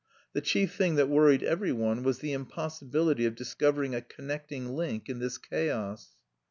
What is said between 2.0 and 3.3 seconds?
was the impossibility